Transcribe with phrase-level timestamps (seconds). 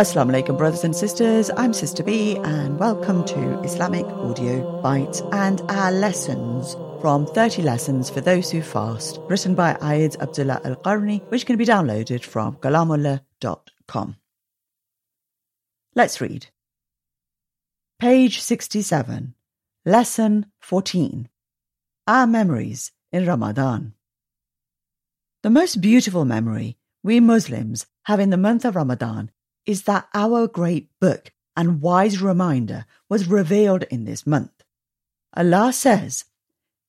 [0.00, 1.50] Assalamu alaikum, brothers and sisters.
[1.54, 8.08] I'm Sister B, and welcome to Islamic Audio Bytes and our lessons from 30 Lessons
[8.08, 12.56] for Those Who Fast, written by Ayed Abdullah Al Qarni, which can be downloaded from
[12.56, 14.16] kalamullah.com.
[15.94, 16.46] Let's read.
[17.98, 19.34] Page 67,
[19.84, 21.28] Lesson 14
[22.06, 23.92] Our Memories in Ramadan.
[25.42, 29.30] The most beautiful memory we Muslims have in the month of Ramadan
[29.64, 34.52] is that our great book and wise reminder was revealed in this month.
[35.34, 36.26] Allah says,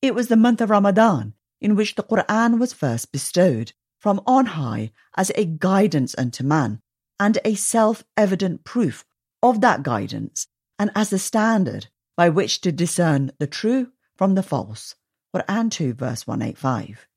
[0.01, 4.47] It was the month of Ramadan in which the Quran was first bestowed from on
[4.47, 6.81] high as a guidance unto man
[7.21, 9.05] and a self evident proof
[9.41, 14.43] of that guidance and as the standard by which to discern the true from the
[14.43, 14.95] false.
[15.33, 17.07] Quran 2 verse 185.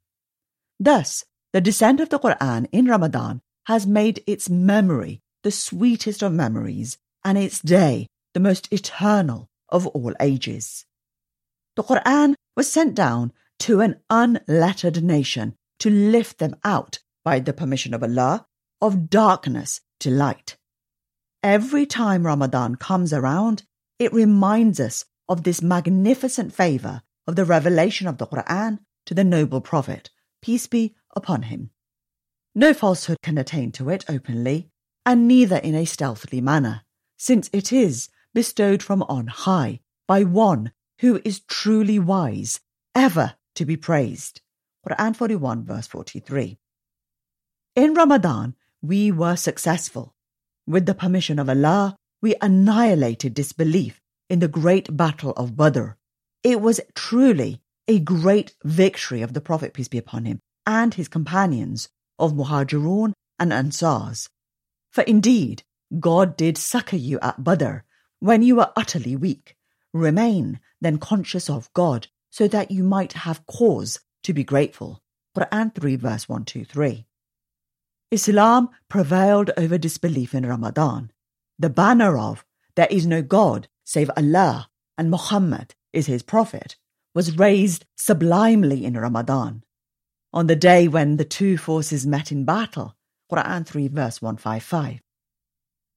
[0.80, 6.32] Thus, the descent of the Quran in Ramadan has made its memory the sweetest of
[6.32, 10.86] memories, and its day the most eternal of all ages.
[11.76, 17.52] The Quran was sent down to an unlettered nation to lift them out, by the
[17.52, 18.46] permission of Allah,
[18.80, 20.56] of darkness to light.
[21.42, 23.64] Every time Ramadan comes around,
[23.98, 29.24] it reminds us of this magnificent favor of the revelation of the Quran to the
[29.24, 30.10] noble Prophet,
[30.44, 31.70] peace be upon him.
[32.54, 34.68] No falsehood can attain to it openly,
[35.06, 36.82] and neither in a stealthily manner,
[37.16, 42.60] since it is bestowed from on high by one who is truly wise,
[42.94, 44.42] ever to be praised.
[44.86, 46.58] Quran 41, verse 43.
[47.76, 50.14] In Ramadan, we were successful.
[50.66, 55.96] With the permission of Allah, we annihilated disbelief in the great battle of Badr.
[56.42, 61.08] It was truly a great victory of the Prophet, peace be upon him, and his
[61.08, 64.28] companions of Muhajirun and Ansars,
[64.90, 65.64] for indeed,
[65.98, 67.78] God did succor you at Badr
[68.20, 69.56] when you were utterly weak.
[69.92, 75.02] Remain then conscious of God so that you might have cause to be grateful.
[75.36, 77.06] Quran 3 verse 123.
[78.10, 81.10] Islam prevailed over disbelief in Ramadan.
[81.58, 82.44] The banner of
[82.76, 86.76] there is no God save Allah and Muhammad is his prophet
[87.14, 89.62] was raised sublimely in Ramadan.
[90.32, 92.96] On the day when the two forces met in battle,
[93.30, 95.00] Quran 3 verse 155.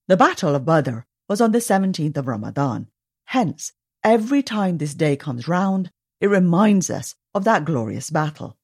[0.08, 2.88] The Battle of Badr was on the 17th of Ramadan.
[3.26, 3.74] Hence,
[4.04, 5.92] every time this day comes round,
[6.22, 8.58] it reminds us of that glorious battle.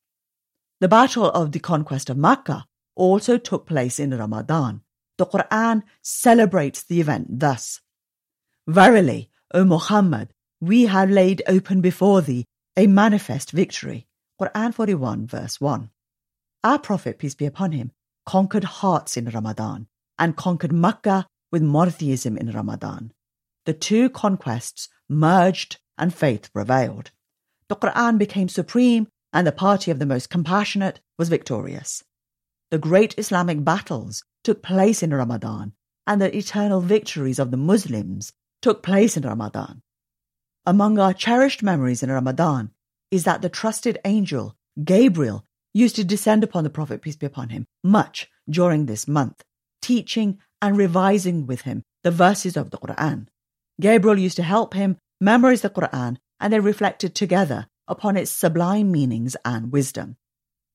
[0.79, 2.65] The Battle of the Conquest of Makkah
[2.95, 4.81] also took place in Ramadan.
[5.17, 7.81] The Quran celebrates the event thus
[8.67, 10.32] Verily, O Muhammad,
[10.63, 12.45] we have laid open before thee
[12.77, 14.07] a manifest victory.
[14.39, 15.89] Quran 41, verse 1.
[16.63, 17.91] Our Prophet, peace be upon him,
[18.25, 19.87] conquered hearts in Ramadan
[20.17, 23.11] and conquered Makkah with monotheism in Ramadan.
[23.65, 27.11] The two conquests merged and faith prevailed.
[27.67, 32.03] The Quran became supreme and the party of the most compassionate was victorious.
[32.71, 35.73] The great Islamic battles took place in Ramadan
[36.07, 38.31] and the eternal victories of the Muslims
[38.61, 39.81] took place in Ramadan.
[40.65, 42.71] Among our cherished memories in Ramadan
[43.11, 47.49] is that the trusted angel, Gabriel, used to descend upon the Prophet, peace be upon
[47.49, 49.43] him, much during this month,
[49.81, 53.27] teaching and revising with him the verses of the Quran.
[53.81, 58.89] Gabriel used to help him memorize the Quran and they reflected together upon its sublime
[58.89, 60.15] meanings and wisdom.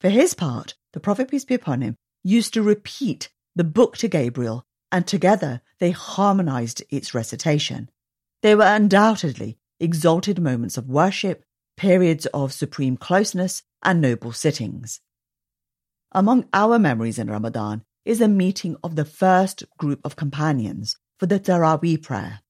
[0.00, 4.09] For his part, the Prophet, peace be upon him, used to repeat the book to
[4.09, 7.88] Gabriel and together they harmonized its recitation.
[8.43, 11.44] They were undoubtedly exalted moments of worship,
[11.77, 15.00] periods of supreme closeness, and noble sittings.
[16.12, 21.27] Among our memories in Ramadan is the meeting of the first group of companions for
[21.27, 22.41] the Taraweeh prayer.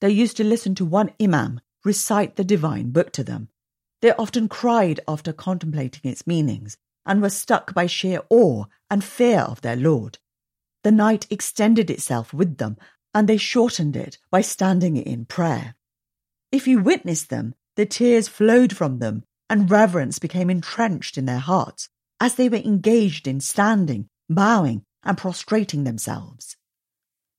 [0.00, 3.48] They used to listen to one Imam recite the divine book to them.
[4.02, 6.76] They often cried after contemplating its meanings
[7.06, 10.18] and were struck by sheer awe and fear of their Lord.
[10.84, 12.76] The night extended itself with them
[13.14, 15.74] and they shortened it by standing in prayer.
[16.52, 21.38] If you witnessed them, the tears flowed from them and reverence became entrenched in their
[21.38, 21.88] hearts
[22.20, 26.56] as they were engaged in standing, bowing, and prostrating themselves.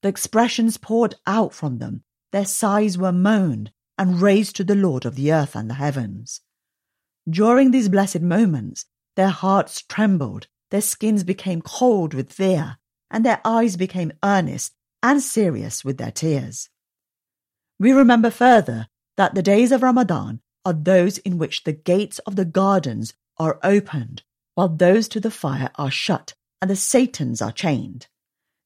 [0.02, 5.06] The expressions poured out from them, their sighs were moaned and raised to the Lord
[5.06, 6.42] of the earth and the heavens.
[7.30, 8.86] During these blessed moments,
[9.16, 12.78] their hearts trembled, their skins became cold with fear,
[13.12, 14.74] and their eyes became earnest
[15.04, 16.70] and serious with their tears.
[17.78, 18.88] We remember further
[19.18, 23.60] that the days of Ramadan are those in which the gates of the gardens are
[23.64, 24.24] opened,
[24.56, 28.08] while those to the fire are shut and the Satans are chained.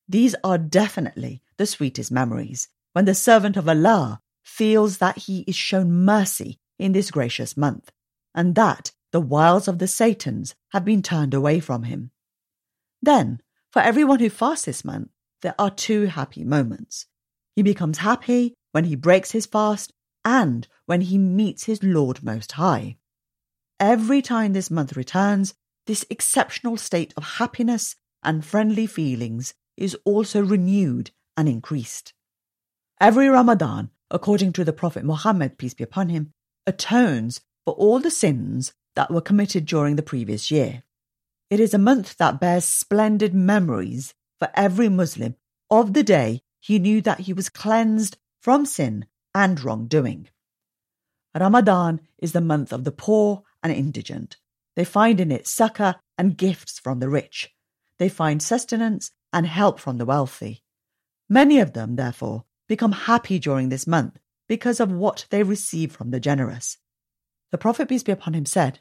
[0.08, 5.56] These are definitely the sweetest memories when the servant of Allah feels that he is
[5.56, 7.92] shown mercy in this gracious month,
[8.34, 12.12] and that the wiles of the Satans have been turned away from him.
[13.02, 15.10] Then, for everyone who fasts this month,
[15.42, 17.08] there are two happy moments.
[17.56, 19.94] He becomes happy when he breaks his fast
[20.26, 22.98] and when he meets his Lord Most High.
[23.80, 25.54] Every time this month returns,
[25.86, 32.14] this exceptional state of happiness and friendly feelings is also renewed and increased.
[33.00, 36.32] Every Ramadan, according to the Prophet Muhammad, peace be upon him,
[36.66, 40.84] atones for all the sins that were committed during the previous year.
[41.50, 45.36] It is a month that bears splendid memories for every Muslim
[45.70, 49.06] of the day he knew that he was cleansed from sin
[49.36, 50.30] and wrongdoing.
[51.38, 54.38] Ramadan is the month of the poor and indigent.
[54.76, 57.54] They find in it succor and gifts from the rich.
[58.00, 60.64] They find sustenance and help from the wealthy.
[61.30, 64.18] Many of them, therefore, become happy during this month
[64.48, 66.78] because of what they receive from the generous.
[67.52, 68.80] The Prophet, peace be upon him, said,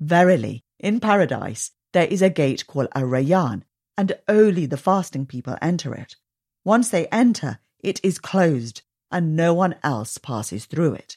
[0.00, 3.62] Verily, in paradise there is a gate called Ar-Rayyan,
[3.98, 6.16] and only the fasting people enter it.
[6.64, 11.16] Once they enter, it is closed, and no one else passes through it.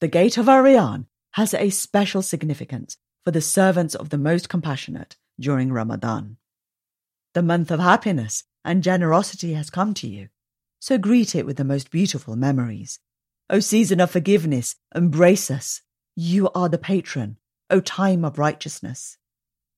[0.00, 5.16] The gate of Ar-Rayyan has a special significance for the servants of the Most Compassionate
[5.38, 6.36] during Ramadan.
[7.34, 10.28] The month of happiness and generosity has come to you
[10.86, 13.00] so greet it with the most beautiful memories.
[13.50, 15.82] O season of forgiveness, embrace us.
[16.14, 17.38] You are the patron,
[17.70, 19.18] O time of righteousness.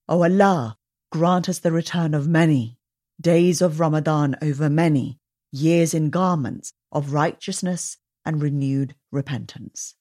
[0.08, 0.76] O Allah,
[1.10, 2.78] grant us the return of many,
[3.20, 5.18] days of Ramadan over many,
[5.50, 9.94] years in garments of righteousness and renewed repentance.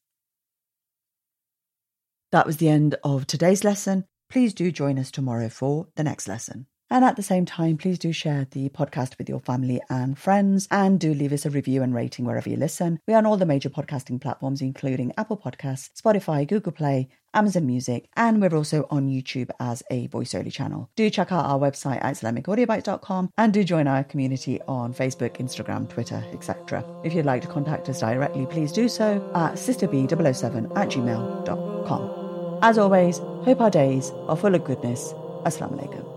[2.31, 4.05] That was the end of today's lesson.
[4.29, 6.67] Please do join us tomorrow for the next lesson.
[6.89, 10.67] And at the same time, please do share the podcast with your family and friends
[10.71, 12.99] and do leave us a review and rating wherever you listen.
[13.07, 17.67] We are on all the major podcasting platforms, including Apple Podcasts, Spotify, Google Play, Amazon
[17.67, 20.89] Music, and we're also on YouTube as a voice only channel.
[20.95, 25.89] Do check out our website at IslamicAudioBytes.com and do join our community on Facebook, Instagram,
[25.89, 26.83] Twitter, etc.
[27.03, 32.59] If you'd like to contact us directly, please do so at sisterbee007 at gmail.com.
[32.63, 35.13] As always, hope our days are full of goodness.
[35.45, 36.16] Assalamu alaikum.